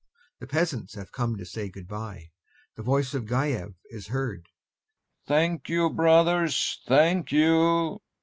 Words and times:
The 0.39 0.47
peasants 0.47 0.95
have 0.95 1.11
come 1.11 1.37
to 1.37 1.45
say 1.45 1.69
good 1.69 1.87
bye. 1.87 2.31
The 2.75 2.81
voice 2.81 3.13
of 3.13 3.25
GAEV 3.27 3.75
is 3.91 4.07
heard: 4.07 4.47
"Thank 5.27 5.69
you, 5.69 5.91
brothers, 5.93 6.81
thank 6.87 7.31
you." 7.31 8.01